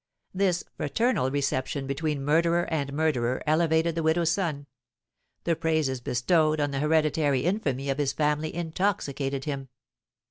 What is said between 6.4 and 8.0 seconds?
on the hereditary infamy of